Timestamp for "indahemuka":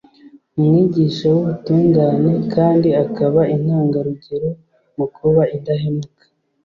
5.55-6.23